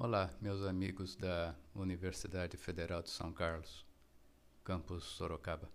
[0.00, 3.84] Olá, meus amigos da Universidade Federal de São Carlos,
[4.62, 5.68] campus Sorocaba.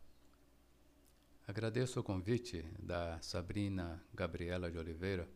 [1.45, 5.27] Agradeço o convite da Sabrina Gabriela de Oliveira,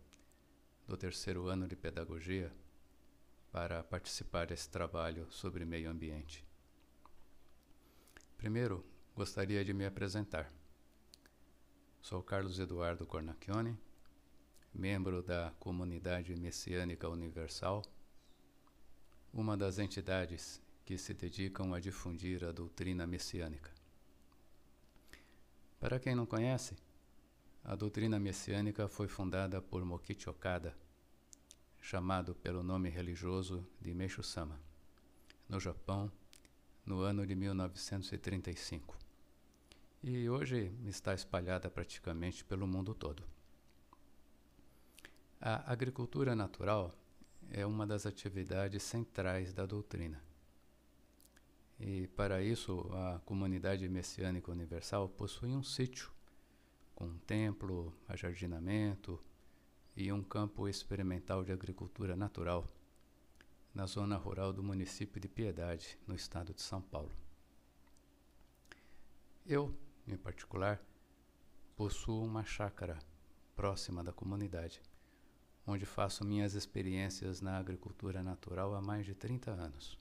[0.88, 2.50] do terceiro ano de Pedagogia,
[3.51, 6.47] para participar desse trabalho sobre meio ambiente.
[8.38, 10.49] Primeiro, gostaria de me apresentar.
[12.01, 13.78] Sou Carlos Eduardo Cornacchione,
[14.74, 17.84] membro da Comunidade Messiânica Universal,
[19.38, 23.72] uma das entidades que se dedicam a difundir a doutrina messiânica.
[25.80, 26.76] Para quem não conhece,
[27.63, 30.76] a doutrina messiânica foi fundada por Mokichi Okada,
[31.80, 34.60] chamado pelo nome religioso de Meishu Sama,
[35.48, 36.12] no Japão,
[36.84, 38.98] no ano de 1935.
[40.02, 43.24] E hoje está espalhada praticamente pelo mundo todo.
[45.40, 46.91] A agricultura natural
[47.52, 50.21] é uma das atividades centrais da doutrina.
[51.80, 56.12] E para isso, a comunidade messiânica universal possui um sítio
[56.96, 59.24] com um templo, ajardinamento
[59.96, 62.68] e um campo experimental de agricultura natural
[63.74, 67.11] na zona rural do município de Piedade, no estado de São Paulo.
[69.45, 69.71] Eu,
[70.08, 70.81] em particular,
[71.75, 72.97] possuo uma chácara
[73.55, 74.81] próxima da comunidade,
[75.67, 79.99] onde faço minhas experiências na agricultura natural há mais de 30 anos.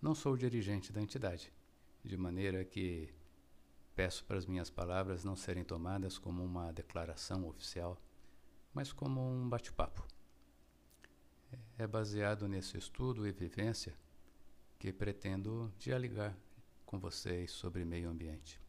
[0.00, 1.52] Não sou dirigente da entidade,
[2.02, 3.12] de maneira que
[3.94, 8.00] peço para as minhas palavras não serem tomadas como uma declaração oficial,
[8.72, 10.06] mas como um bate-papo.
[11.76, 13.94] É baseado nesse estudo e vivência
[14.78, 16.36] que pretendo dialogar
[16.86, 18.60] com vocês sobre meio ambiente.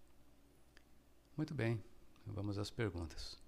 [1.37, 1.83] Muito bem,
[2.25, 3.44] vamos às perguntas.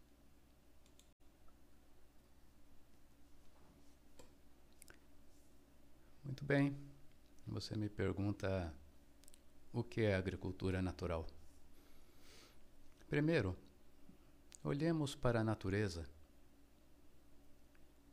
[6.28, 6.78] Muito bem.
[7.47, 8.75] Você me pergunta
[9.71, 11.26] o que é agricultura natural.
[13.08, 13.58] Primeiro,
[14.61, 16.05] olhemos para a natureza.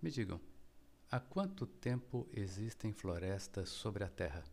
[0.01, 0.41] Me digam,
[1.11, 4.45] há quanto tempo existem florestas sobre a Terra?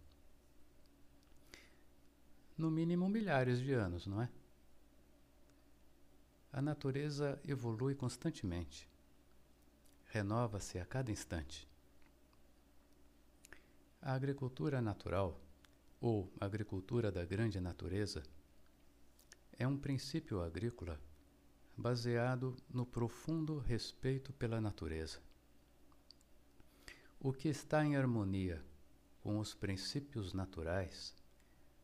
[2.57, 4.29] No mínimo milhares de anos, não é?
[6.51, 8.89] A natureza evolui constantemente,
[10.07, 11.70] renova-se a cada instante.
[14.03, 15.39] A agricultura natural,
[15.99, 18.23] ou agricultura da grande natureza,
[19.59, 20.99] é um princípio agrícola
[21.77, 25.19] baseado no profundo respeito pela natureza.
[27.19, 28.65] O que está em harmonia
[29.21, 31.15] com os princípios naturais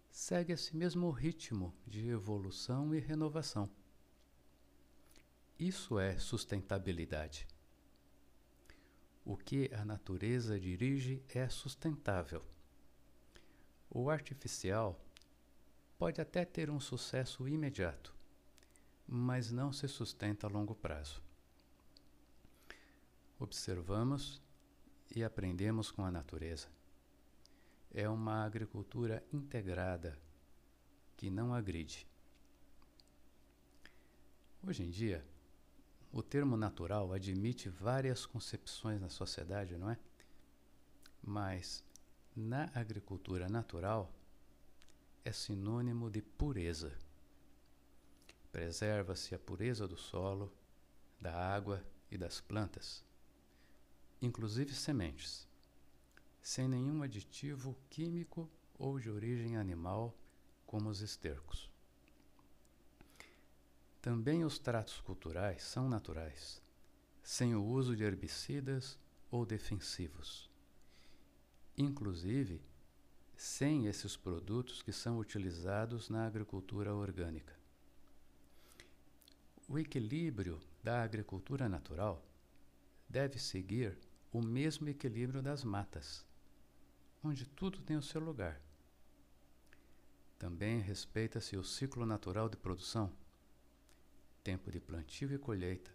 [0.10, 3.70] segue esse mesmo ritmo de evolução e renovação.
[5.60, 7.46] Isso é sustentabilidade.
[9.30, 12.42] O que a natureza dirige é sustentável.
[13.90, 14.98] O artificial
[15.98, 18.16] pode até ter um sucesso imediato,
[19.06, 21.22] mas não se sustenta a longo prazo.
[23.38, 24.42] Observamos
[25.14, 26.70] e aprendemos com a natureza.
[27.94, 30.18] É uma agricultura integrada
[31.18, 32.08] que não agride.
[34.66, 35.22] Hoje em dia,
[36.12, 39.98] o termo natural admite várias concepções na sociedade, não é?
[41.22, 41.84] Mas
[42.36, 44.14] na agricultura natural
[45.26, 46.98] é sinônimo de pureza.
[48.52, 50.52] Preserva-se a pureza do solo,
[51.20, 53.04] da água e das plantas,
[54.22, 55.48] inclusive sementes,
[56.42, 60.16] sem nenhum aditivo químico ou de origem animal,
[60.66, 61.70] como os estercos.
[64.08, 66.64] Também os tratos culturais são naturais,
[67.22, 68.98] sem o uso de herbicidas
[69.30, 70.50] ou defensivos.
[71.78, 72.62] Inclusive,
[73.36, 77.54] sem esses produtos que são utilizados na agricultura orgânica.
[79.68, 82.26] O equilíbrio da agricultura natural
[83.10, 83.98] deve seguir
[84.32, 86.26] o mesmo equilíbrio das matas,
[87.22, 88.62] onde tudo tem o seu lugar.
[90.40, 93.12] Também respeita-se o ciclo natural de produção
[94.48, 95.92] tempo de plantio e colheita,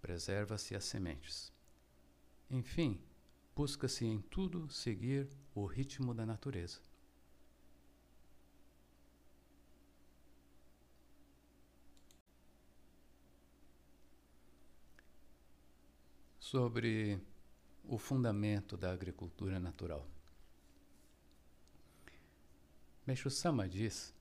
[0.00, 1.52] preserva-se as sementes.
[2.50, 2.98] Enfim,
[3.54, 6.80] busca-se em tudo seguir o ritmo da natureza.
[16.40, 17.20] Sobre
[17.84, 20.08] o fundamento da agricultura natural.
[23.06, 24.14] Meixo Sama diz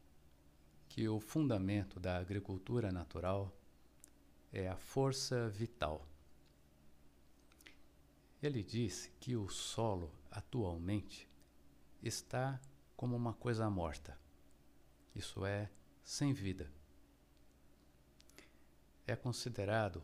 [0.90, 3.56] que o fundamento da agricultura natural
[4.52, 6.08] é a força vital.
[8.42, 11.30] Ele disse que o solo atualmente
[12.02, 12.60] está
[12.96, 14.18] como uma coisa morta,
[15.16, 15.70] isso é,
[16.04, 16.72] sem vida.
[19.06, 20.04] É considerado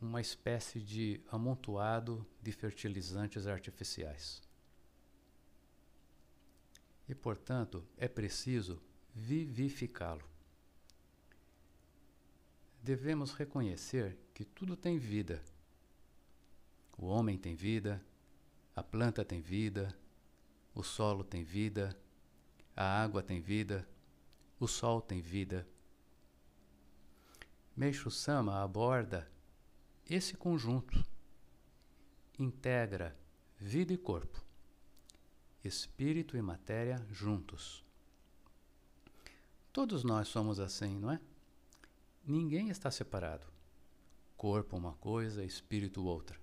[0.00, 4.42] uma espécie de amontoado de fertilizantes artificiais.
[7.08, 8.80] E, portanto, é preciso
[9.14, 10.24] vivificá-lo.
[12.82, 15.42] Devemos reconhecer que tudo tem vida.
[16.96, 18.04] O homem tem vida,
[18.74, 19.94] a planta tem vida,
[20.74, 21.96] o solo tem vida,
[22.74, 23.86] a água tem vida,
[24.58, 25.66] o sol tem vida.
[27.76, 29.30] Meixo Sama aborda
[30.08, 31.04] esse conjunto,
[32.38, 33.16] integra
[33.58, 34.42] vida e corpo,
[35.62, 37.84] espírito e matéria juntos.
[39.80, 41.18] Todos nós somos assim, não é?
[42.22, 43.46] Ninguém está separado.
[44.36, 46.38] Corpo uma coisa, espírito outra.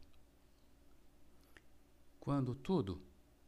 [2.20, 3.00] Quando tudo,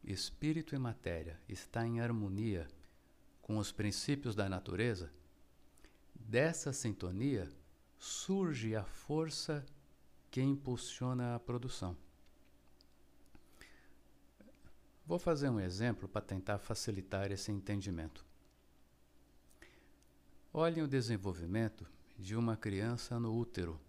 [0.04, 2.68] espírito e matéria, está em harmonia
[3.42, 5.12] com os princípios da natureza,
[6.14, 7.50] dessa sintonia
[7.98, 9.66] surge a força
[10.30, 11.96] que impulsiona a produção.
[15.04, 18.29] Vou fazer um exemplo para tentar facilitar esse entendimento.
[20.52, 21.86] Olhem o desenvolvimento
[22.18, 23.80] de uma criança no útero.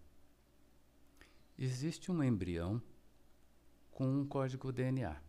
[1.58, 2.80] Existe um embrião
[3.90, 5.20] com um código DNA.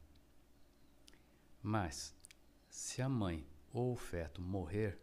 [1.62, 2.16] Mas,
[2.70, 5.00] se a mãe ou o feto morrer,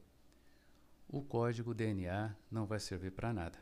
[1.09, 3.59] o código DNA não vai servir para nada.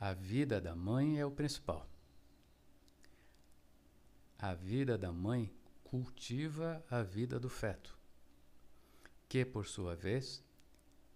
[0.00, 1.88] A vida da mãe é o principal.
[4.36, 5.54] A vida da mãe
[5.84, 7.93] cultiva a vida do feto,
[9.34, 10.44] que, por sua vez,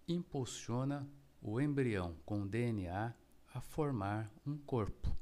[0.08, 1.08] impulsiona
[1.40, 3.14] o embrião com DNA
[3.54, 5.16] a formar um corpo.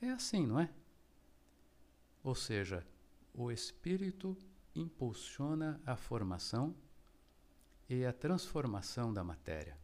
[0.00, 0.68] É assim, não é?
[2.24, 2.84] Ou seja,
[3.32, 4.36] o espírito
[4.74, 6.74] impulsiona a formação
[7.88, 9.78] e a transformação da matéria.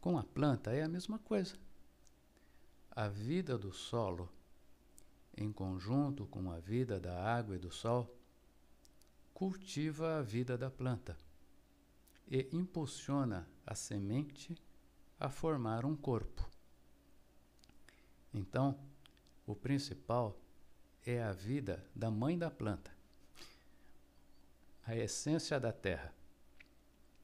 [0.00, 1.58] Com a planta é a mesma coisa.
[2.90, 4.26] A vida do solo,
[5.36, 8.19] em conjunto com a vida da água e do sol,
[9.40, 11.16] cultiva a vida da planta
[12.28, 14.54] e impulsiona a semente
[15.18, 16.46] a formar um corpo.
[18.34, 18.78] Então,
[19.46, 20.38] o principal
[21.06, 22.94] é a vida da mãe da planta,
[24.84, 26.14] a essência da terra,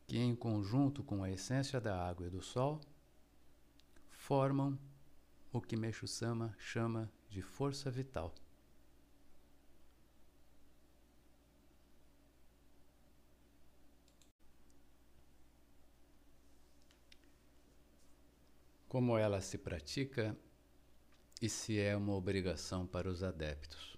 [0.07, 2.81] que em conjunto com a essência da água e do sol
[4.09, 4.79] formam
[5.53, 8.35] o que Meixo Sama chama de força vital.
[18.97, 20.35] Como ela se pratica
[21.43, 23.95] e se é uma obrigação para os adeptos?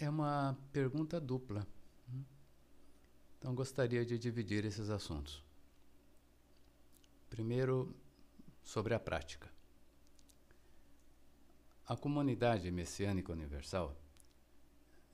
[0.00, 1.66] É uma pergunta dupla.
[3.38, 5.44] Então gostaria de dividir esses assuntos.
[7.28, 7.94] Primeiro,
[8.62, 9.50] sobre a prática.
[11.86, 13.94] A comunidade messiânica universal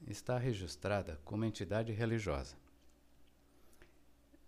[0.06, 2.56] está registrada como entidade religiosa.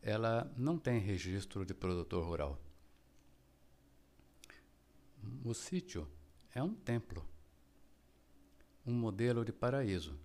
[0.01, 2.64] Ela não tem registro de produtor rural.
[5.45, 6.09] O sítio
[6.55, 7.25] é um templo,
[8.87, 10.19] um modelo de paraíso.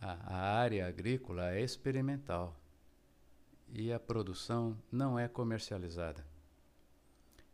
[0.00, 2.54] A, a área agrícola é experimental
[3.72, 6.26] e a produção não é comercializada.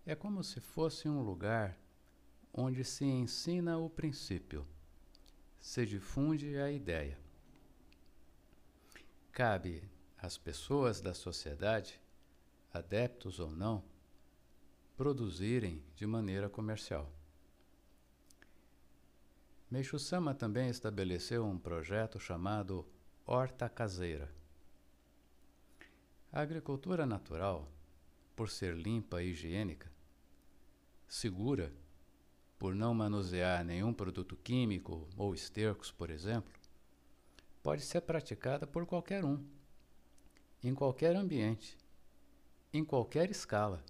[0.04, 1.78] É como se fosse um lugar
[2.52, 4.66] onde se ensina o princípio,
[5.60, 7.18] se difunde a ideia.
[9.30, 9.88] Cabe
[10.18, 12.00] às pessoas da sociedade,
[12.72, 13.82] adeptos ou não,
[14.96, 17.10] produzirem de maneira comercial.
[19.70, 22.86] Meixo Sama também estabeleceu um projeto chamado
[23.24, 24.30] Horta Caseira.
[26.30, 27.66] A agricultura natural,
[28.36, 29.90] por ser limpa e higiênica,
[31.08, 31.72] segura,
[32.58, 36.52] por não manusear nenhum produto químico ou estercos, por exemplo,
[37.62, 39.42] pode ser praticada por qualquer um,
[40.62, 41.78] em qualquer ambiente,
[42.72, 43.82] em qualquer escala.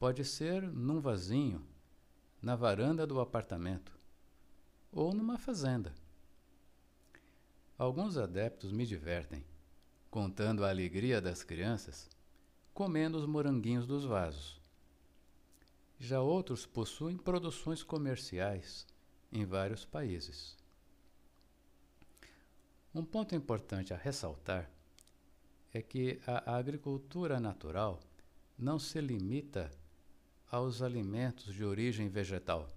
[0.00, 1.62] Pode ser num vasinho,
[2.40, 3.92] na varanda do apartamento
[4.90, 5.94] ou numa fazenda.
[7.76, 9.44] Alguns adeptos me divertem,
[10.10, 12.08] contando a alegria das crianças
[12.72, 14.58] comendo os moranguinhos dos vasos.
[15.98, 18.86] Já outros possuem produções comerciais
[19.30, 20.56] em vários países.
[22.94, 24.70] Um ponto importante a ressaltar
[25.74, 28.00] é que a agricultura natural
[28.58, 29.70] não se limita
[30.50, 32.68] aos alimentos de origem vegetal.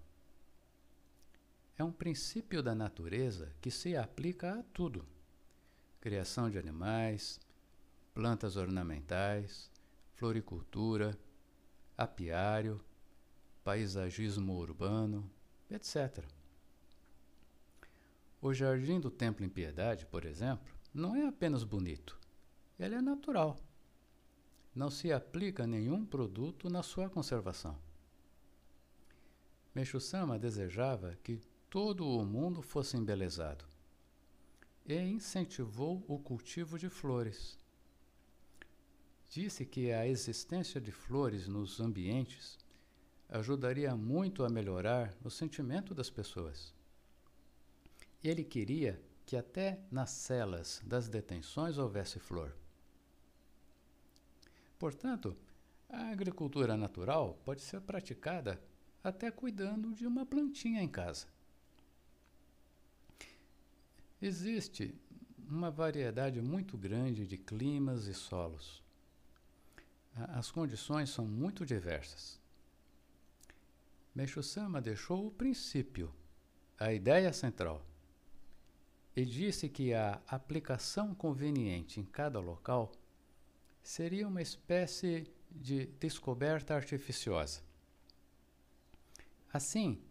[1.76, 5.04] É um princípio da natureza que se aplica a tudo:
[6.00, 7.40] criação de animais,
[8.14, 9.72] plantas ornamentais,
[10.14, 11.18] floricultura,
[11.98, 12.80] apiário,
[13.64, 15.28] paisagismo urbano,
[15.70, 16.24] etc.
[18.40, 22.20] O Jardim do Templo em Piedade, por exemplo, não é apenas bonito,
[22.78, 23.58] ele é natural.
[24.76, 27.78] Não se aplica nenhum produto na sua conservação.
[29.74, 31.40] Meixo Sama desejava que
[31.70, 33.66] todo o mundo fosse embelezado
[34.86, 37.58] e incentivou o cultivo de flores.
[39.30, 42.58] Disse que a existência de flores nos ambientes
[43.30, 46.74] ajudaria muito a melhorar o sentimento das pessoas.
[48.24, 52.56] Ele queria que até nas celas das detenções houvesse flor.
[54.84, 55.34] Portanto,
[55.88, 58.62] a agricultura natural pode ser praticada
[59.02, 61.26] até cuidando de uma plantinha em casa.
[64.22, 64.94] Existe
[65.48, 68.84] uma variedade muito grande de climas e solos.
[70.14, 72.38] As condições são muito diversas.
[74.14, 76.14] Meixo Sama deixou o princípio,
[76.78, 77.82] a ideia central,
[79.16, 82.92] e disse que a aplicação conveniente em cada local
[83.84, 87.62] seria uma espécie de descoberta artificiosa.
[89.52, 90.02] Assim,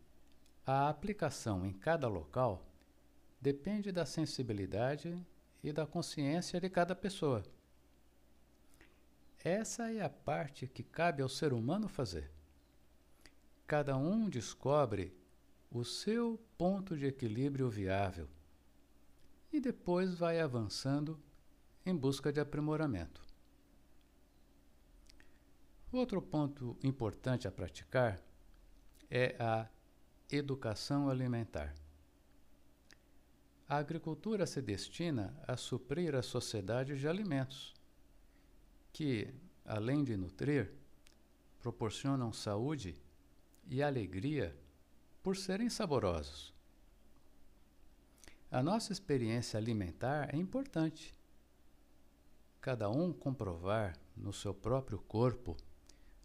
[0.65, 2.65] a aplicação em cada local
[3.41, 5.19] depende da sensibilidade
[5.65, 7.43] e da consciência de cada pessoa.
[9.43, 12.31] Essa é a parte que cabe ao ser humano fazer.
[13.67, 15.17] Cada um descobre
[15.71, 18.29] o seu ponto de equilíbrio viável
[19.53, 21.19] e depois vai avançando
[21.85, 23.32] em busca de aprimoramento.
[25.93, 28.19] Outro ponto importante a praticar
[29.11, 29.69] é a
[30.31, 31.75] educação alimentar.
[33.69, 37.75] A agricultura se destina a suprir a sociedade de alimentos,
[38.91, 39.35] que,
[39.67, 40.73] além de nutrir,
[41.61, 42.97] proporcionam saúde
[43.69, 44.57] e alegria
[45.23, 46.55] por serem saborosos.
[48.51, 51.15] A nossa experiência alimentar é importante.
[52.63, 55.55] Cada um comprovar no seu próprio corpo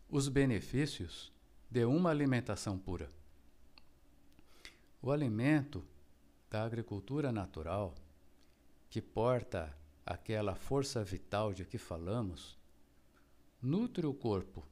[0.10, 1.34] os benefícios
[1.70, 3.12] de uma alimentação pura.
[5.02, 5.84] O alimento
[6.50, 7.94] da agricultura natural,
[8.90, 12.58] que porta aquela força vital de que falamos,
[13.62, 14.66] nutre o corpo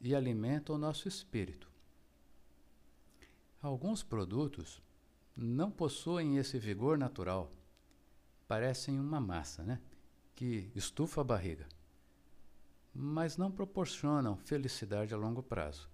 [0.00, 1.70] e alimenta o nosso espírito.
[3.60, 4.82] Alguns produtos
[5.36, 7.52] não possuem esse vigor natural.
[8.48, 9.78] Parecem uma massa, né?
[10.34, 11.68] Que estufa a barriga
[13.02, 15.88] mas não proporcionam felicidade a longo prazo.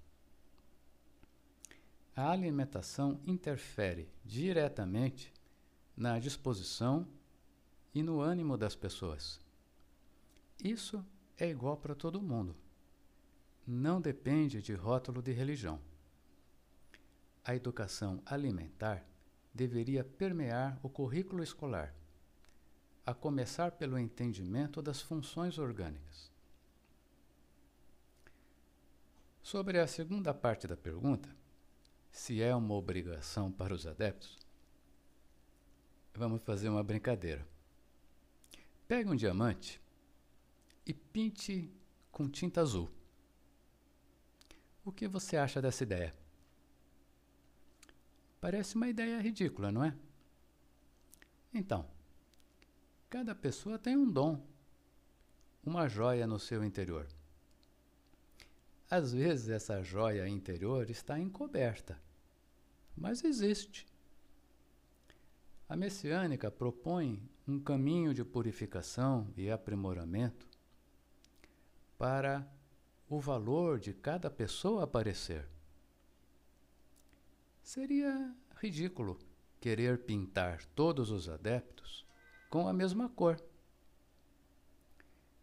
[2.16, 5.32] A alimentação interfere diretamente
[5.96, 7.06] na disposição
[7.94, 9.40] e no ânimo das pessoas.
[10.62, 11.04] Isso
[11.38, 12.56] é igual para todo mundo.
[13.64, 15.80] Não depende de rótulo de religião.
[17.44, 19.06] A educação alimentar
[19.54, 21.94] deveria permear o currículo escolar,
[23.04, 26.34] a começar pelo entendimento das funções orgânicas.
[29.46, 31.28] Sobre a segunda parte da pergunta,
[32.10, 34.36] se é uma obrigação para os adeptos,
[36.12, 37.46] vamos fazer uma brincadeira.
[38.88, 39.80] Pegue um diamante
[40.84, 41.72] e pinte
[42.10, 42.90] com tinta azul.
[44.84, 46.12] O que você acha dessa ideia?
[48.40, 49.96] Parece uma ideia ridícula, não é?
[51.54, 51.88] Então,
[53.08, 54.44] cada pessoa tem um dom,
[55.64, 57.06] uma joia no seu interior.
[58.88, 62.00] Às vezes essa joia interior está encoberta,
[62.96, 63.84] mas existe.
[65.68, 70.48] A messiânica propõe um caminho de purificação e aprimoramento
[71.98, 72.48] para
[73.08, 75.48] o valor de cada pessoa aparecer.
[77.60, 79.18] Seria ridículo
[79.60, 82.06] querer pintar todos os adeptos
[82.48, 83.42] com a mesma cor.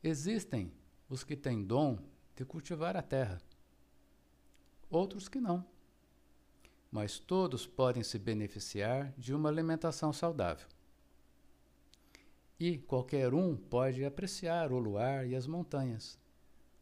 [0.01, 0.71] Existem
[1.09, 3.41] os que têm dom de cultivar a terra.
[4.89, 5.65] Outros que não.
[6.91, 10.67] Mas todos podem se beneficiar de uma alimentação saudável.
[12.59, 16.19] E qualquer um pode apreciar o luar e as montanhas.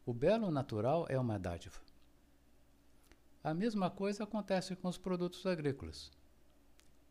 [0.06, 1.80] O belo natural é uma dádiva.
[3.44, 6.12] A mesma coisa acontece com os produtos agrícolas.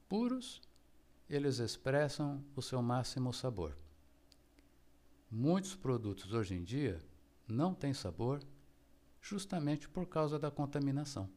[0.08, 0.60] Puros,
[1.28, 3.76] eles expressam o seu máximo sabor.
[5.30, 7.00] Muitos produtos hoje em dia
[7.50, 8.40] não têm sabor
[9.20, 11.28] justamente por causa da contaminação.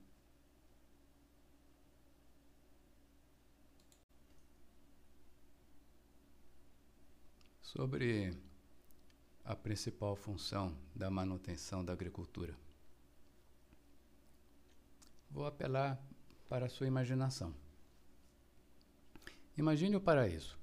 [7.61, 8.37] Sobre
[9.43, 12.55] a principal função da manutenção da agricultura.
[15.29, 15.99] Vou apelar
[16.47, 17.53] para a sua imaginação.
[19.57, 20.57] Imagine o paraíso.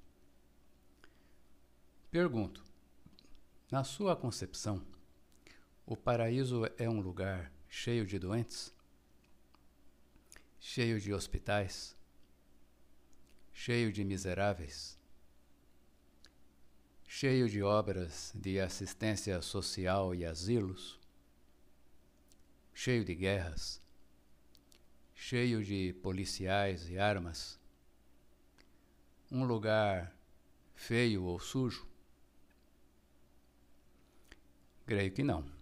[2.09, 2.63] Pergunto:
[3.69, 4.81] na sua concepção,
[5.91, 8.73] o paraíso é um lugar cheio de doentes?
[10.57, 11.97] Cheio de hospitais?
[13.51, 14.97] Cheio de miseráveis?
[17.05, 20.97] Cheio de obras de assistência social e asilos?
[22.73, 23.81] Cheio de guerras?
[25.13, 27.59] Cheio de policiais e armas?
[29.29, 30.15] Um lugar
[30.73, 31.85] feio ou sujo?
[34.85, 35.60] Creio que não.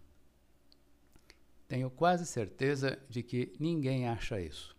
[1.69, 4.75] Tenho quase certeza de que ninguém acha isso.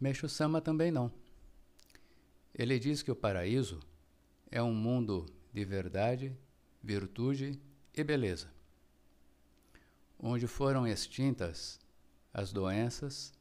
[0.00, 1.12] Meixo Sama também não.
[2.54, 3.78] Ele diz que o paraíso
[4.50, 6.34] é um mundo de verdade,
[6.82, 7.60] virtude
[7.94, 8.50] e beleza,
[10.18, 11.78] onde foram extintas
[12.32, 13.34] as doenças,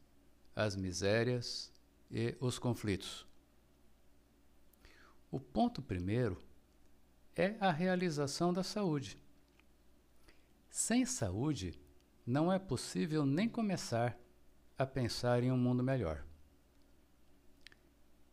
[0.54, 1.72] as misérias
[2.12, 3.26] e os conflitos.
[5.32, 6.38] O ponto primeiro
[7.34, 9.18] é a realização da saúde.
[10.72, 11.78] Sem saúde,
[12.26, 14.18] não é possível nem começar
[14.78, 16.26] a pensar em um mundo melhor.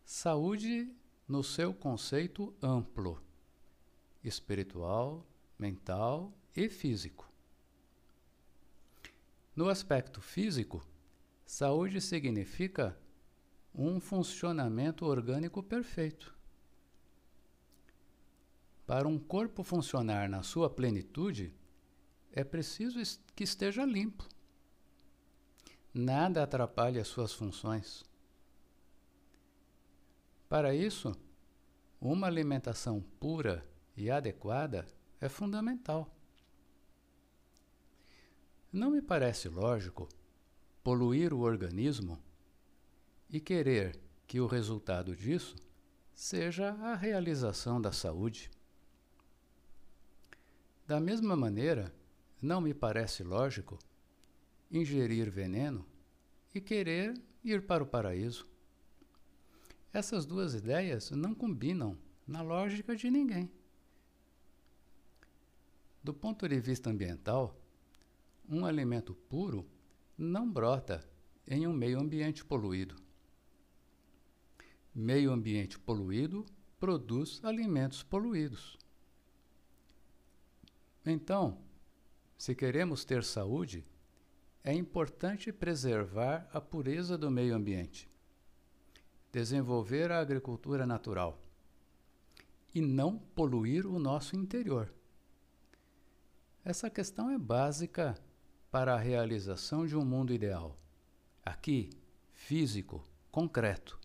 [0.05, 0.89] Saúde
[1.27, 3.21] no seu conceito amplo,
[4.23, 5.27] espiritual,
[5.59, 7.29] mental e físico.
[9.55, 10.87] No aspecto físico,
[11.45, 12.97] saúde significa
[13.75, 16.39] um funcionamento orgânico perfeito.
[18.87, 21.53] Para um corpo funcionar na sua plenitude,
[22.39, 23.01] é preciso
[23.35, 24.25] que esteja limpo.
[25.93, 28.05] Nada atrapalhe as suas funções.
[30.49, 31.13] Para isso,
[32.01, 34.87] uma alimentação pura e adequada
[35.21, 36.15] é fundamental.
[38.73, 40.09] Não me parece lógico
[40.85, 42.23] poluir o organismo
[43.29, 45.57] e querer que o resultado disso
[46.15, 48.49] seja a realização da saúde.
[50.87, 51.98] Da mesma maneira,
[52.41, 53.79] não me parece lógico
[54.71, 55.85] ingerir veneno
[56.55, 58.47] e querer ir para o paraíso.
[59.93, 63.51] Essas duas ideias não combinam na lógica de ninguém.
[66.03, 67.59] Do ponto de vista ambiental,
[68.49, 69.69] um alimento puro
[70.17, 71.09] não brota
[71.47, 72.97] em um meio ambiente poluído.
[74.95, 76.45] Meio ambiente poluído
[76.79, 78.79] produz alimentos poluídos.
[81.05, 81.59] Então,
[82.39, 83.85] se queremos ter saúde,
[84.63, 88.09] é importante preservar a pureza do meio ambiente,
[89.33, 91.43] desenvolver a agricultura natural
[92.73, 94.93] e não poluir o nosso interior.
[96.65, 98.15] Essa questão é básica
[98.71, 100.79] para a realização de um mundo ideal,
[101.45, 101.91] aqui,
[102.33, 103.99] físico, concreto.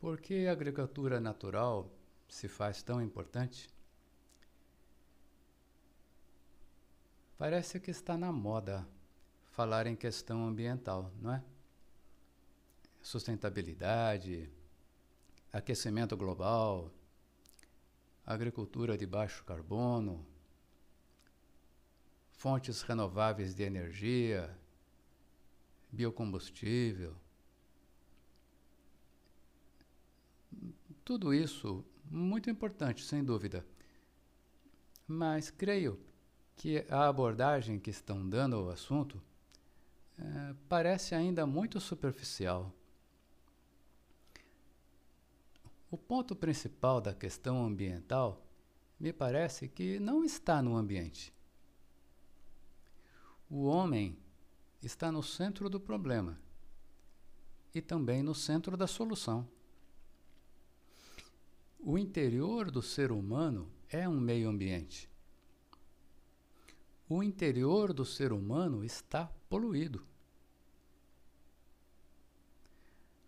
[0.00, 1.90] Por que a agricultura natural
[2.28, 3.68] se faz tão importante?
[7.36, 8.86] Parece que está na moda
[9.50, 11.42] falar em questão ambiental, não é?
[13.02, 14.48] Sustentabilidade,
[15.52, 16.92] aquecimento global,
[18.24, 20.24] agricultura de baixo carbono,
[22.30, 24.56] fontes renováveis de energia,
[25.90, 27.16] biocombustível.
[31.08, 33.64] Tudo isso muito importante, sem dúvida.
[35.06, 35.98] Mas creio
[36.54, 39.18] que a abordagem que estão dando ao assunto
[40.18, 42.70] é, parece ainda muito superficial.
[45.90, 48.46] O ponto principal da questão ambiental
[49.00, 51.32] me parece que não está no ambiente.
[53.48, 54.18] O homem
[54.82, 56.38] está no centro do problema
[57.74, 59.48] e também no centro da solução.
[61.80, 65.08] O interior do ser humano é um meio ambiente.
[67.08, 70.04] O interior do ser humano está poluído.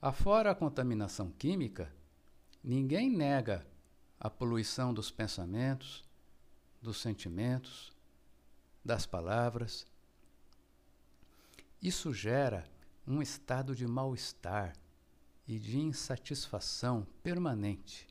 [0.03, 1.95] Afora a contaminação química,
[2.63, 3.67] ninguém nega
[4.19, 6.03] a poluição dos pensamentos,
[6.83, 7.93] dos sentimentos,
[8.85, 9.87] das palavras.
[11.81, 12.69] Isso gera
[13.07, 14.77] um estado de mal-estar
[15.47, 18.10] e de insatisfação permanente.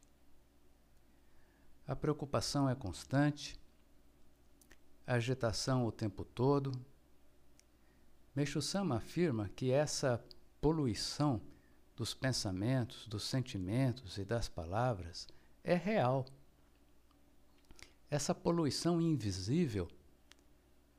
[1.90, 3.60] A preocupação é constante,
[5.08, 6.72] a agitação o tempo todo.
[8.36, 10.24] Meixo Sama afirma que essa
[10.62, 11.42] poluição
[11.96, 15.28] dos pensamentos, dos sentimentos e das palavras
[15.64, 16.28] é real.
[18.08, 19.88] Essa poluição invisível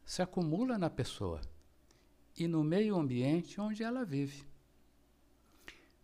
[0.05, 1.41] se acumula na pessoa
[2.37, 4.45] e no meio ambiente onde ela vive,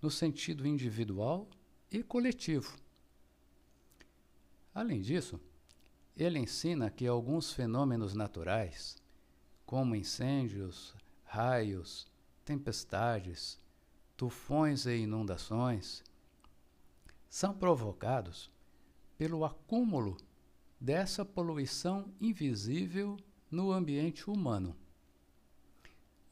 [0.00, 1.50] no sentido individual
[1.90, 2.85] e coletivo.
[4.76, 5.40] Além disso,
[6.14, 8.98] ele ensina que alguns fenômenos naturais,
[9.64, 12.06] como incêndios, raios,
[12.44, 13.58] tempestades,
[14.18, 16.04] tufões e inundações,
[17.26, 18.50] são provocados
[19.16, 20.18] pelo acúmulo
[20.78, 23.16] dessa poluição invisível
[23.50, 24.76] no ambiente humano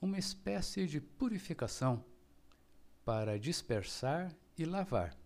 [0.02, 2.04] uma espécie de purificação
[3.06, 5.23] para dispersar e lavar.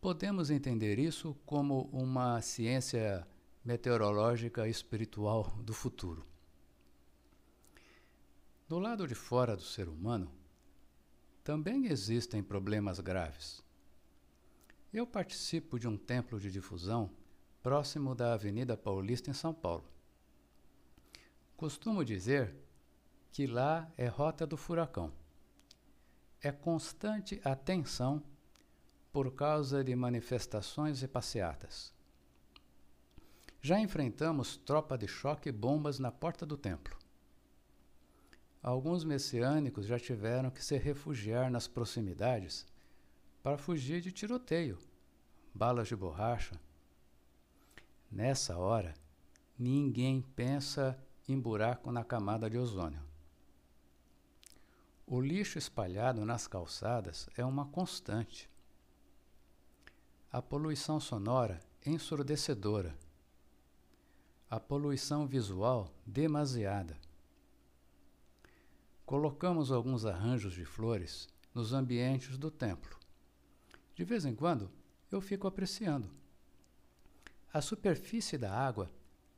[0.00, 3.26] Podemos entender isso como uma ciência
[3.64, 6.24] meteorológica espiritual do futuro.
[8.68, 10.30] Do lado de fora do ser humano,
[11.42, 13.60] também existem problemas graves.
[14.92, 17.10] Eu participo de um templo de difusão
[17.60, 19.84] próximo da Avenida Paulista, em São Paulo.
[21.56, 22.54] Costumo dizer
[23.32, 25.12] que lá é rota do furacão.
[26.40, 28.22] É constante a tensão
[29.12, 31.92] por causa de manifestações e passeatas.
[33.60, 36.96] Já enfrentamos tropa de choque e bombas na porta do templo.
[38.62, 42.66] Alguns messiânicos já tiveram que se refugiar nas proximidades
[43.42, 44.78] para fugir de tiroteio,
[45.54, 46.60] balas de borracha.
[48.10, 48.94] Nessa hora,
[49.58, 53.02] ninguém pensa em buraco na camada de ozônio.
[55.06, 58.47] O lixo espalhado nas calçadas é uma constante.
[60.30, 62.94] A poluição sonora ensurdecedora.
[64.50, 66.98] A poluição visual demasiada.
[69.06, 72.94] Colocamos alguns arranjos de flores nos ambientes do templo.
[73.94, 74.70] De vez em quando,
[75.10, 76.10] eu fico apreciando.
[77.50, 78.90] A superfície da água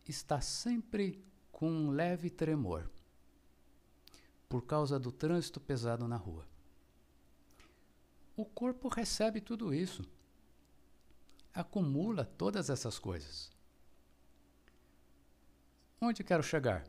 [0.09, 2.90] está sempre com um leve tremor,
[4.48, 6.48] por causa do trânsito pesado na rua.
[8.37, 10.03] O corpo recebe tudo isso,
[11.55, 13.51] acumula todas essas coisas.
[16.01, 16.85] Onde quero chegar?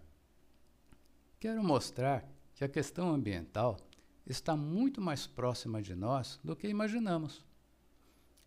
[1.40, 3.78] Quero mostrar que a questão ambiental
[4.26, 7.44] está muito mais próxima de nós do que imaginamos.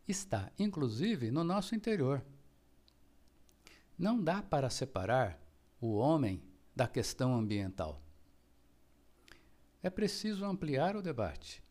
[0.06, 2.24] Está, inclusive, no nosso interior.
[3.98, 5.38] Não dá para separar
[5.80, 6.42] o homem
[6.74, 8.00] da questão ambiental.
[9.82, 11.62] É preciso ampliar o debate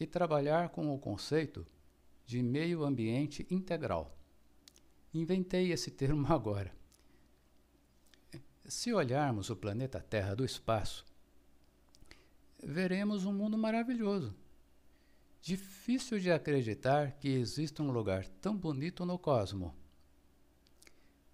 [0.00, 1.66] e trabalhar com o conceito
[2.26, 4.14] de meio ambiente integral.
[5.14, 6.74] Inventei esse termo agora.
[8.64, 11.06] Se olharmos o planeta Terra do espaço,
[12.62, 14.34] veremos um mundo maravilhoso.
[15.40, 19.72] Difícil de acreditar que exista um lugar tão bonito no cosmos.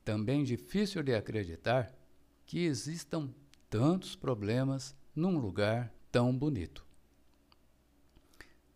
[0.05, 1.91] Também difícil de acreditar
[2.45, 3.33] que existam
[3.71, 6.85] tantos problemas num lugar tão bonito.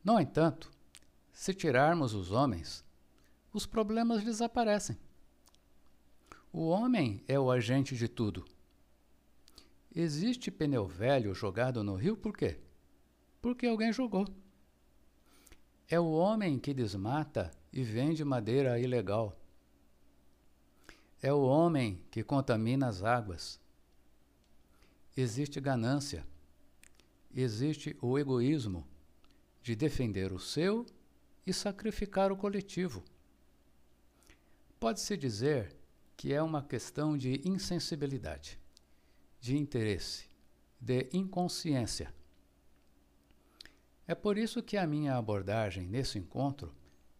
[0.02, 0.70] No entanto,
[1.36, 2.82] se tirarmos os homens,
[3.52, 4.96] os problemas desaparecem.
[6.50, 8.42] O homem é o agente de tudo.
[9.94, 12.58] Existe pneu velho jogado no rio por quê?
[13.42, 14.26] Porque alguém jogou.
[15.86, 19.38] É o homem que desmata e vende madeira ilegal.
[21.20, 23.60] É o homem que contamina as águas.
[25.14, 26.26] Existe ganância.
[27.34, 28.88] Existe o egoísmo
[29.62, 30.86] de defender o seu
[31.46, 33.04] e sacrificar o coletivo.
[34.80, 35.74] Pode-se dizer
[36.16, 38.58] que é uma questão de insensibilidade,
[39.40, 40.28] de interesse,
[40.80, 42.14] de inconsciência.
[44.06, 46.74] É por isso que a minha abordagem nesse encontro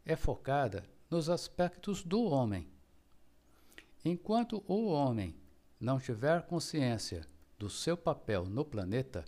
[0.05, 2.69] é focada nos aspectos do homem
[4.09, 5.35] Enquanto o homem
[5.81, 7.27] não tiver consciência
[7.59, 9.25] do seu papel no planeta,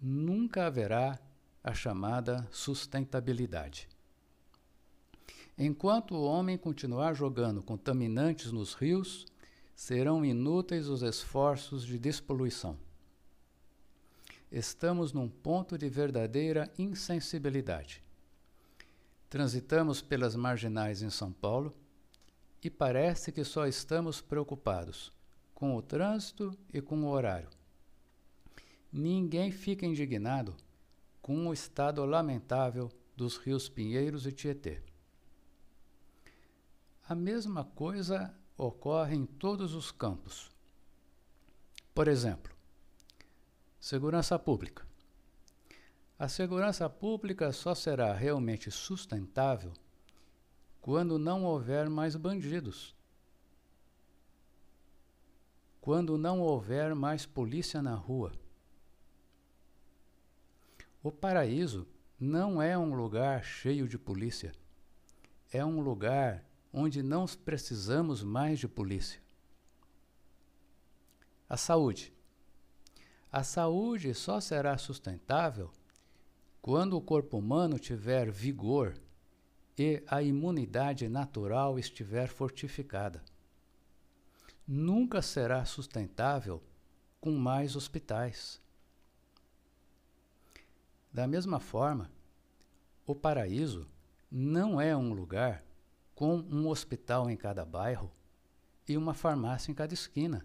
[0.00, 1.20] nunca haverá
[1.62, 3.86] a chamada sustentabilidade.
[5.62, 9.26] Enquanto o homem continuar jogando contaminantes nos rios,
[9.76, 12.78] serão inúteis os esforços de despoluição.
[14.50, 18.02] Estamos num ponto de verdadeira insensibilidade.
[19.28, 21.74] Transitamos pelas marginais em São Paulo
[22.64, 25.12] e parece que só estamos preocupados
[25.54, 27.50] com o trânsito e com o horário.
[28.90, 30.56] ninguém fica indignado
[31.20, 34.89] com o estado lamentável dos rios Pinheiros e Tietê.
[37.10, 40.48] A mesma coisa ocorre em todos os campos.
[41.92, 42.54] Por exemplo,
[43.80, 44.86] segurança pública.
[46.16, 49.72] A segurança pública só será realmente sustentável
[50.80, 52.94] quando não houver mais bandidos.
[55.80, 58.30] Quando não houver mais polícia na rua.
[61.02, 61.88] O paraíso
[62.20, 64.52] não é um lugar cheio de polícia.
[65.50, 69.20] É um lugar onde não precisamos mais de polícia.
[71.48, 72.12] A saúde.
[73.32, 75.70] A saúde só será sustentável
[76.62, 78.94] quando o corpo humano tiver vigor
[79.76, 83.22] e a imunidade natural estiver fortificada.
[84.66, 86.62] Nunca será sustentável
[87.20, 88.60] com mais hospitais.
[91.12, 92.10] Da mesma forma,
[93.06, 93.88] o paraíso
[94.30, 95.64] não é um lugar
[96.20, 98.12] com um hospital em cada bairro
[98.86, 100.44] e uma farmácia em cada esquina.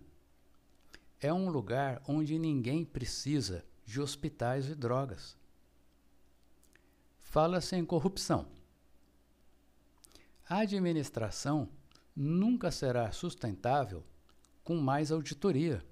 [1.19, 5.35] É um lugar onde ninguém precisa de hospitais e drogas.
[7.19, 8.47] Fala-se em corrupção.
[10.47, 11.67] A administração
[12.15, 14.01] nunca será sustentável
[14.63, 15.85] com mais auditoria,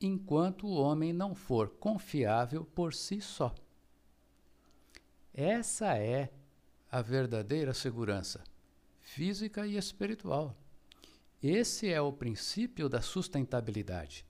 [0.00, 3.52] enquanto o homem não for confiável por si só.
[5.34, 6.32] Essa é
[6.88, 8.48] a verdadeira segurança
[9.14, 10.56] física e espiritual.
[11.42, 14.24] Esse é o princípio da sustentabilidade,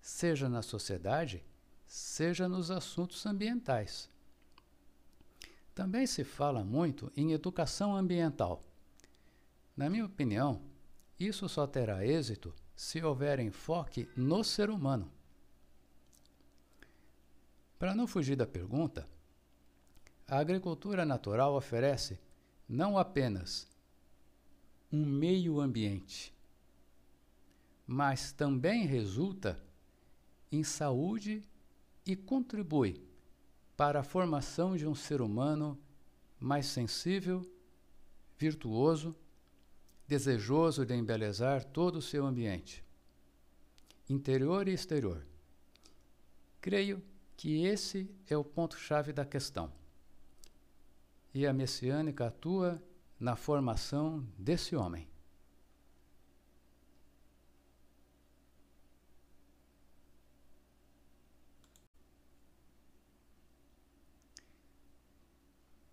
[0.00, 1.44] seja na sociedade,
[1.86, 4.08] seja nos assuntos ambientais.
[5.74, 8.64] Também se fala muito em educação ambiental.
[9.76, 10.62] Na minha opinião,
[11.18, 15.12] isso só terá êxito se houver enfoque no ser humano.
[17.78, 19.06] Para não fugir da pergunta,
[20.26, 22.18] a agricultura natural oferece
[22.66, 23.68] não apenas
[24.92, 26.34] um meio ambiente,
[27.86, 29.62] mas também resulta
[30.50, 31.42] em saúde
[32.04, 33.00] e contribui
[33.76, 35.78] para a formação de um ser humano
[36.38, 37.42] mais sensível,
[38.36, 39.14] virtuoso,
[40.08, 42.84] desejoso de embelezar todo o seu ambiente,
[44.08, 45.24] interior e exterior.
[46.60, 47.02] Creio
[47.36, 49.72] que esse é o ponto-chave da questão.
[51.32, 52.82] E a messiânica atua
[53.20, 55.06] na formação desse homem.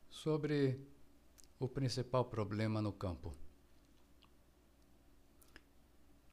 [0.10, 0.80] Sobre
[1.60, 3.36] o principal problema no campo.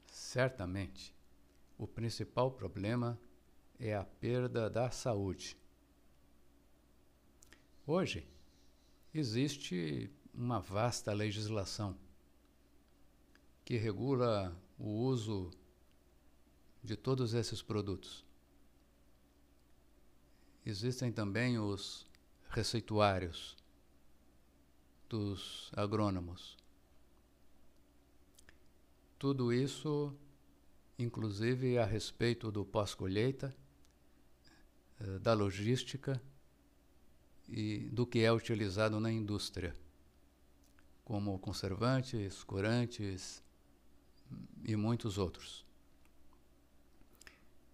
[0.07, 1.15] Certamente,
[1.77, 3.19] o principal problema
[3.79, 5.57] é a perda da saúde.
[7.87, 8.27] Hoje,
[9.13, 11.97] existe uma vasta legislação
[13.65, 15.51] que regula o uso
[16.83, 18.25] de todos esses produtos.
[20.67, 22.07] Existem também os
[22.51, 23.57] receituários
[25.09, 26.57] dos agrônomos.
[29.19, 30.13] Tudo isso,
[30.99, 33.55] inclusive a respeito do pós-colheita,
[35.01, 36.21] eh, da logística
[37.49, 39.75] e do que é utilizado na indústria
[41.05, 43.43] como conservantes, corantes
[44.65, 45.65] e muitos outros.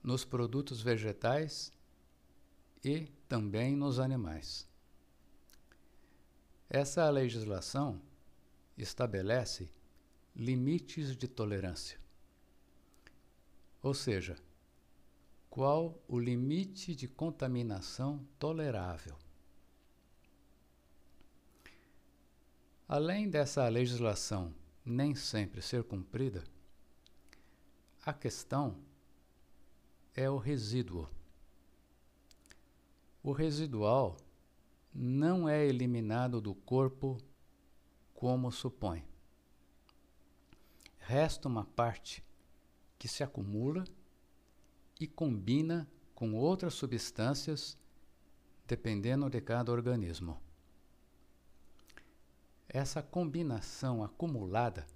[0.03, 1.73] Nos produtos vegetais
[2.85, 4.69] e também nos animais.
[6.69, 8.01] Essa legislação
[8.77, 9.71] estabelece
[10.35, 12.01] limites de tolerância.
[13.83, 14.37] Ou seja,
[15.49, 19.16] qual o limite de contaminação tolerável?
[22.92, 24.53] Além dessa legislação
[24.85, 26.42] nem sempre ser cumprida,
[28.05, 28.79] a questão
[30.12, 31.09] é o resíduo.
[33.22, 34.16] O residual
[34.92, 37.16] não é eliminado do corpo
[38.12, 39.05] como supõe.
[40.98, 42.24] Resta uma parte
[42.98, 43.85] que se acumula
[44.98, 47.79] e combina com outras substâncias,
[48.66, 50.50] dependendo de cada organismo.
[52.72, 54.87] Essa combinação acumulada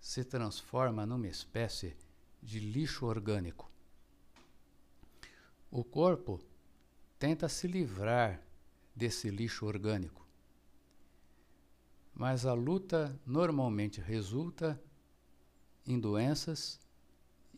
[0.00, 1.96] se transforma numa espécie
[2.40, 3.68] de lixo orgânico.
[5.72, 6.40] O corpo
[7.18, 8.40] tenta se livrar
[8.94, 10.24] desse lixo orgânico,
[12.14, 14.80] mas a luta normalmente resulta
[15.84, 16.78] em doenças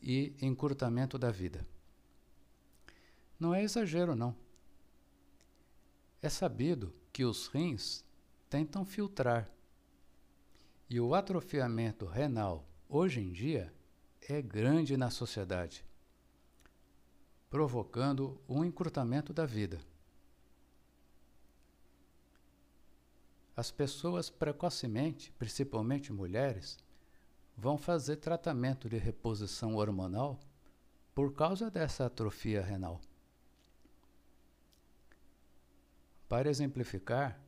[0.00, 1.66] e encurtamento da vida.
[3.38, 4.34] Não é exagero, não.
[6.22, 8.05] É sabido que os rins
[8.48, 9.50] tentam filtrar.
[10.88, 13.72] E o atrofiamento renal, hoje em dia,
[14.28, 15.84] é grande na sociedade,
[17.50, 19.80] provocando um encurtamento da vida.
[23.56, 26.78] As pessoas precocemente, principalmente mulheres,
[27.56, 30.38] vão fazer tratamento de reposição hormonal
[31.14, 33.00] por causa dessa atrofia renal.
[36.28, 37.40] Para exemplificar,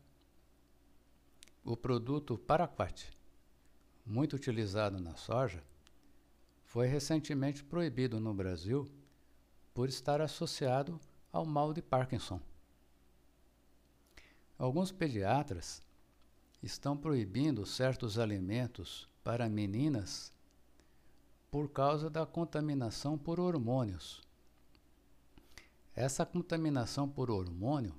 [1.69, 3.13] o produto Paraquat,
[4.07, 5.63] muito utilizado na soja,
[6.65, 8.91] foi recentemente proibido no Brasil
[9.75, 10.99] por estar associado
[11.31, 12.41] ao mal de Parkinson.
[14.59, 15.83] Alguns pediatras
[16.63, 20.33] estão proibindo certos alimentos para meninas
[21.51, 24.23] por causa da contaminação por hormônios.
[25.95, 27.95] Essa contaminação por hormônio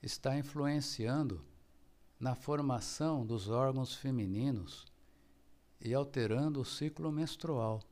[0.00, 1.44] está influenciando
[2.18, 4.86] na formação dos órgãos femininos
[5.80, 7.82] e alterando o ciclo menstrual.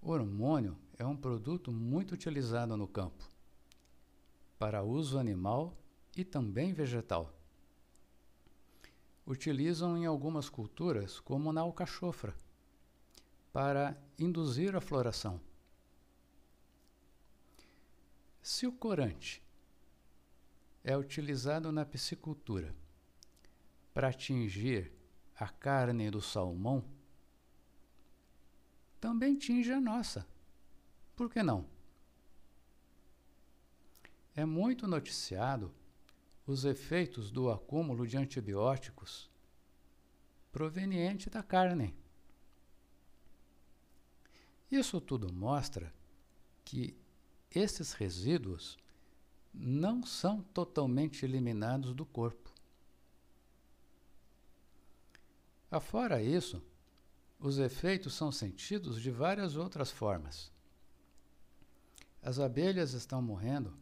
[0.00, 3.24] O hormônio é um produto muito utilizado no campo,
[4.58, 5.76] para uso animal
[6.16, 7.34] e também vegetal
[9.28, 12.34] utilizam em algumas culturas, como na alcachofra,
[13.52, 15.38] para induzir a floração.
[18.40, 19.42] Se o corante
[20.88, 22.74] é utilizado na piscicultura
[23.92, 24.90] para atingir
[25.36, 26.82] a carne do salmão,
[28.98, 30.26] também tinge a nossa.
[31.14, 31.68] Por que não?
[34.34, 35.70] É muito noticiado
[36.46, 39.30] os efeitos do acúmulo de antibióticos
[40.50, 41.94] proveniente da carne.
[44.70, 45.92] Isso tudo mostra
[46.64, 46.96] que
[47.50, 48.78] esses resíduos
[49.58, 52.52] não são totalmente eliminados do corpo.
[55.70, 56.62] Afora isso,
[57.38, 60.52] os efeitos são sentidos de várias outras formas.
[62.22, 63.76] As abelhas estão morrendo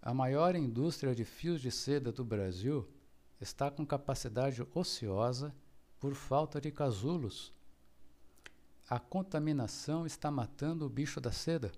[0.00, 2.88] a maior indústria de fios de seda do Brasil
[3.40, 5.54] está com capacidade ociosa
[5.98, 7.52] por falta de casulos.
[8.88, 11.72] A contaminação está matando o bicho da seda.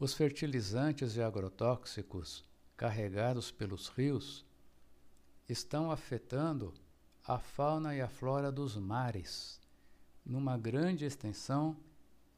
[0.00, 2.44] Os fertilizantes e agrotóxicos
[2.76, 4.46] carregados pelos rios
[5.48, 6.72] estão afetando
[7.24, 9.60] a fauna e a flora dos mares,
[10.24, 11.76] numa grande extensão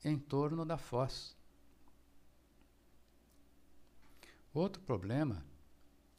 [0.02, 1.36] em torno da foz.
[4.54, 5.44] Outro problema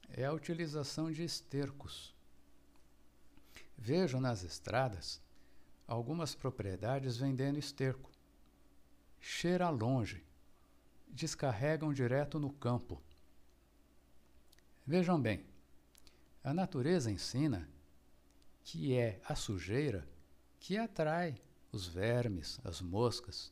[0.09, 2.13] é a utilização de estercos.
[3.75, 5.19] Vejo nas estradas
[5.87, 8.11] algumas propriedades vendendo esterco.
[9.19, 10.23] Cheira longe,
[11.11, 13.01] descarregam direto no campo.
[14.85, 15.45] Vejam bem,
[16.43, 17.69] a natureza ensina
[18.63, 20.07] que é a sujeira
[20.59, 23.51] que atrai os vermes, as moscas.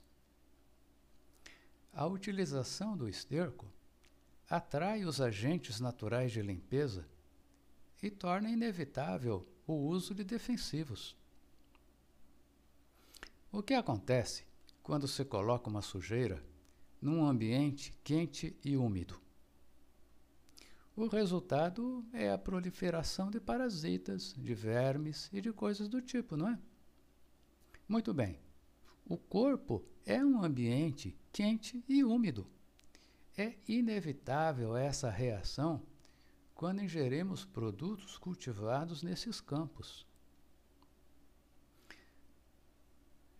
[1.93, 3.65] A utilização do esterco
[4.49, 7.07] atrai os agentes naturais de limpeza
[8.01, 11.15] e torna inevitável o uso de defensivos.
[13.51, 14.43] O que acontece
[14.81, 16.43] quando se coloca uma sujeira
[17.01, 19.19] num ambiente quente e úmido?
[20.95, 26.49] O resultado é a proliferação de parasitas, de vermes e de coisas do tipo, não
[26.49, 26.59] é?
[27.87, 28.37] Muito bem.
[29.05, 32.45] O corpo é um ambiente quente e úmido.
[33.37, 35.81] É inevitável essa reação
[36.53, 40.05] quando ingerimos produtos cultivados nesses campos.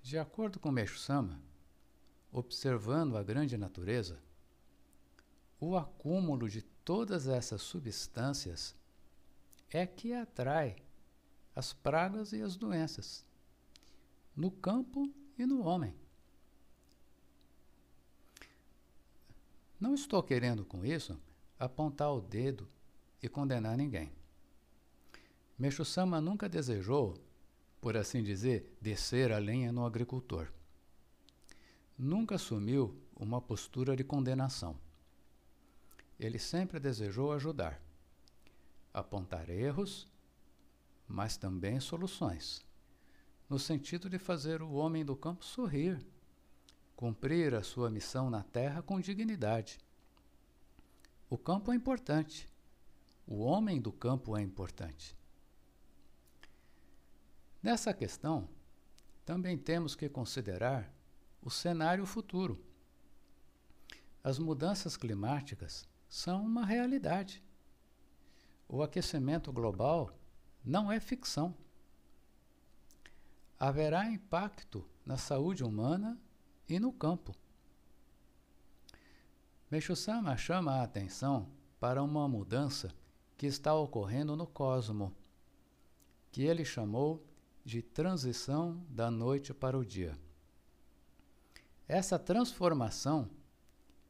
[0.02, 1.42] De acordo com Meixo Sama,
[2.32, 4.20] observando a grande natureza,
[5.60, 8.76] o acúmulo de todas essas substâncias
[9.70, 10.78] é que atrai
[11.56, 13.26] as pragas e as doenças
[14.36, 15.94] no campo e no homem.
[19.80, 21.20] Não estou querendo com isso
[21.58, 22.68] apontar o dedo
[23.22, 24.12] e condenar ninguém.
[25.58, 27.18] Meixo Sama nunca desejou,
[27.82, 30.48] por assim dizer, descer a lenha no agricultor.
[32.00, 34.80] Nunca assumiu uma postura de condenação.
[36.18, 37.80] Ele sempre desejou ajudar,
[38.94, 40.08] apontar erros,
[41.08, 42.66] mas também soluções,
[43.48, 46.00] no sentido de fazer o homem do campo sorrir
[47.00, 49.80] cumprir a sua missão na terra com dignidade.
[51.30, 52.46] O campo é importante.
[53.26, 55.16] O homem do campo é importante.
[57.64, 58.50] Nessa questão,
[59.26, 60.94] também temos que considerar
[61.42, 62.64] o cenário futuro.
[64.24, 67.44] As mudanças climáticas são uma realidade.
[68.68, 70.12] O aquecimento global
[70.64, 71.56] não é ficção.
[73.58, 76.20] Haverá impacto na saúde humana
[76.68, 77.36] e no campo.
[79.72, 82.94] Meixo-sama chama a atenção para uma mudança
[83.38, 85.16] que está ocorrendo no cosmo,
[86.32, 87.26] que ele chamou
[87.64, 90.18] de transição da noite para o dia.
[91.90, 93.28] Essa transformação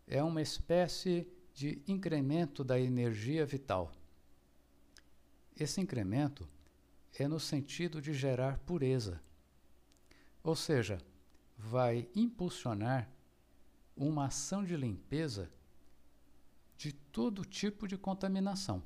[0.06, 3.94] é uma espécie de incremento da energia vital.
[5.56, 6.46] Esse incremento
[7.18, 9.22] é no sentido de gerar pureza,
[10.44, 11.02] ou seja,
[11.58, 13.10] vai impulsionar
[13.96, 15.50] uma ação de limpeza
[16.76, 18.84] de todo tipo de contaminação.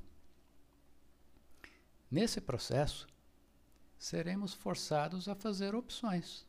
[2.08, 3.08] Nesse processo,
[3.98, 6.46] seremos forçados a fazer opções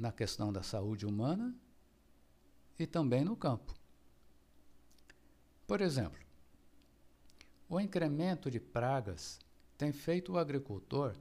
[0.00, 1.54] na questão da saúde humana
[2.78, 3.74] e também no campo.
[5.66, 6.18] Por exemplo,
[7.68, 9.38] o incremento de pragas
[9.76, 11.14] tem feito o agricultor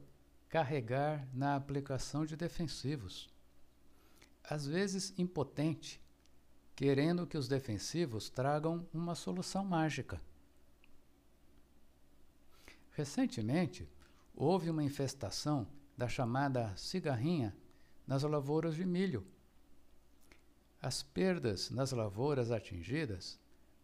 [0.48, 3.30] carregar na aplicação de defensivos,
[4.44, 6.02] às vezes impotente,
[6.76, 10.22] querendo que os defensivos tragam uma solução mágica.
[12.92, 13.88] Recentemente,
[14.34, 15.68] houve uma infestação
[15.98, 17.54] da chamada cigarrinha
[18.10, 19.24] nas lavouras de milho.
[20.82, 23.39] As perdas nas lavouras atingidas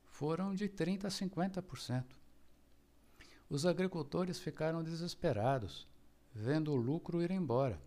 [0.08, 2.06] foram de 30 a 50%.
[3.48, 5.88] Os agricultores ficaram desesperados,
[6.34, 7.80] vendo o lucro ir embora,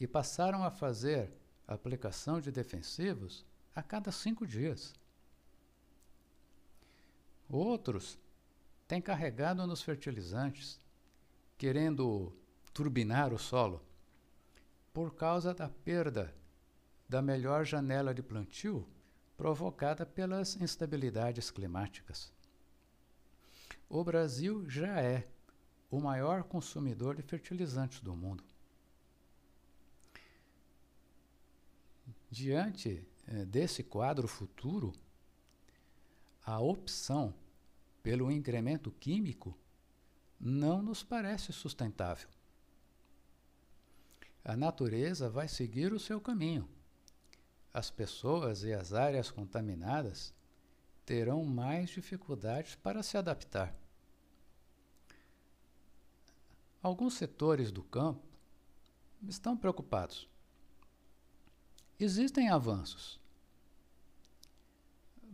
[0.00, 1.32] e passaram a fazer
[1.64, 3.46] aplicação de defensivos
[3.76, 4.96] a cada cinco dias.
[7.48, 8.18] Outros
[8.88, 10.80] tem carregado nos fertilizantes,
[11.56, 12.32] querendo
[12.74, 13.86] turbinar o solo,
[14.98, 16.34] por causa da perda
[17.08, 18.84] da melhor janela de plantio
[19.36, 22.32] provocada pelas instabilidades climáticas.
[23.88, 25.24] O Brasil já é
[25.88, 28.42] o maior consumidor de fertilizantes do mundo.
[32.28, 34.92] Diante eh, desse quadro futuro,
[36.44, 37.32] a opção
[38.02, 39.56] pelo incremento químico
[40.40, 42.28] não nos parece sustentável.
[44.48, 46.66] A natureza vai seguir o seu caminho.
[47.70, 50.32] As pessoas e as áreas contaminadas
[51.04, 53.76] terão mais dificuldades para se adaptar.
[56.82, 58.26] Alguns setores do campo
[59.28, 60.26] estão preocupados.
[62.00, 63.20] Existem avanços,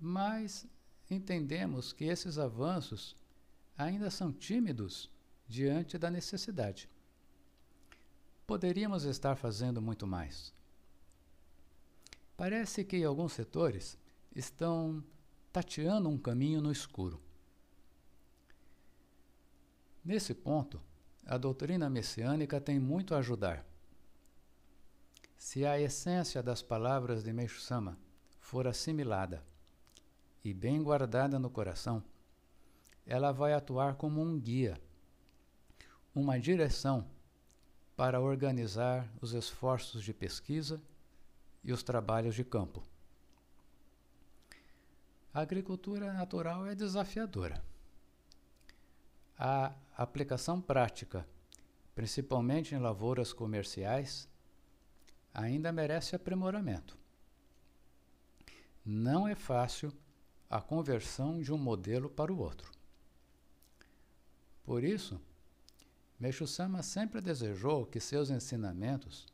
[0.01, 0.67] mas
[1.09, 3.15] entendemos que esses avanços
[3.79, 5.09] ainda são tímidos
[5.47, 6.89] diante da necessidade.
[8.47, 10.53] Poderíamos estar fazendo muito mais.
[12.37, 13.99] Parece que alguns setores
[14.35, 15.03] estão
[15.53, 17.23] tateando um caminho no escuro.
[20.05, 20.79] Nesse ponto,
[21.25, 23.65] a doutrina messiânica tem muito a ajudar.
[25.39, 27.99] Se a essência das palavras de Meixo Sama
[28.39, 29.43] for assimilada
[30.45, 32.05] e bem guardada no coração,
[33.07, 34.79] ela vai atuar como um guia,
[36.15, 37.07] uma direção
[37.97, 40.81] para organizar os esforços de pesquisa
[41.63, 42.83] e os trabalhos de campo.
[45.33, 47.63] A agricultura natural é desafiadora.
[49.39, 51.27] A aplicação prática,
[51.95, 54.29] principalmente em lavouras comerciais,
[55.33, 56.97] ainda merece aprimoramento.
[58.85, 59.93] Não é fácil
[60.49, 62.71] a conversão de um modelo para o outro.
[64.63, 65.21] Por isso,
[66.19, 69.27] Meixo Sama sempre desejou que seus ensinamentos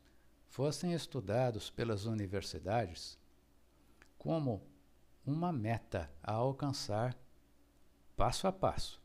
[0.49, 3.17] fossem estudados pelas universidades
[4.17, 4.61] como
[5.25, 7.17] uma meta a alcançar
[8.15, 9.01] passo a passo.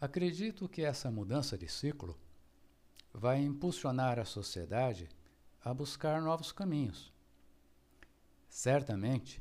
[0.00, 2.18] Acredito que essa mudança de ciclo
[3.12, 5.08] vai impulsionar a sociedade
[5.64, 7.12] a buscar novos caminhos
[8.52, 9.40] Certamente,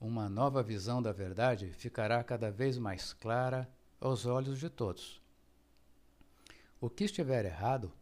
[0.00, 3.70] uma nova visão da verdade ficará cada vez mais clara
[4.00, 5.20] aos olhos de todos.
[6.80, 7.92] O que estiver errado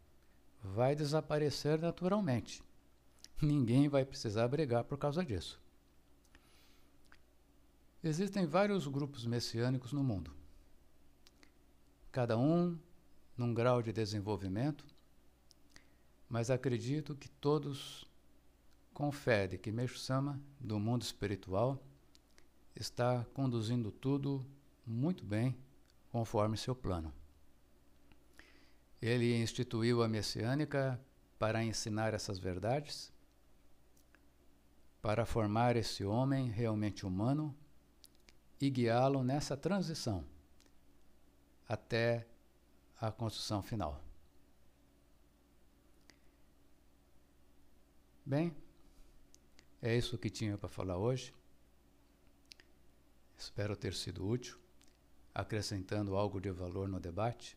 [0.63, 2.63] vai desaparecer naturalmente.
[3.41, 5.59] Ninguém vai precisar brigar por causa disso.
[8.03, 10.31] Existem vários grupos messiânicos no mundo,
[12.11, 12.77] cada um
[13.35, 14.85] num grau de desenvolvimento,
[16.29, 18.05] mas acredito que todos
[19.49, 21.79] de que Meixo Sama, do mundo espiritual,
[22.75, 24.43] está conduzindo tudo
[24.85, 25.55] muito bem
[26.11, 27.13] conforme seu plano.
[29.01, 30.99] Ele instituiu a messiânica
[31.37, 33.13] para ensinar essas verdades,
[35.01, 37.55] para formar esse homem realmente humano
[38.59, 40.25] e guiá-lo nessa transição
[41.67, 42.27] até
[42.99, 44.01] a construção final.
[48.25, 48.53] Bem,
[49.81, 51.33] é isso que tinha para falar hoje.
[53.37, 54.57] Espero ter sido útil,
[55.37, 57.55] acrescentando algo de valor no debate.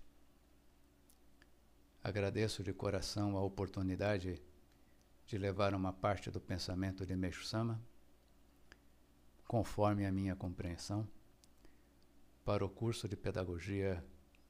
[2.05, 4.39] Agradeço de coração a oportunidade
[5.27, 7.81] de levar uma parte do pensamento de Meixo Sama,
[9.49, 11.09] conforme a minha compreensão,
[12.45, 14.05] para o curso de Pedagogia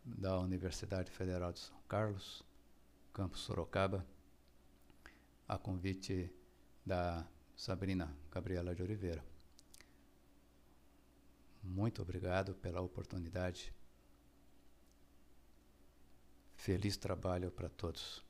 [0.04, 2.42] da Universidade Federal de São Carlos,
[3.14, 4.04] campus Sorocaba,
[5.46, 6.28] a convite
[6.84, 7.24] da
[7.54, 9.29] Sabrina Gabriela de Oliveira.
[11.62, 13.72] Muito obrigado pela oportunidade.
[16.56, 18.22] Feliz trabalho para todos.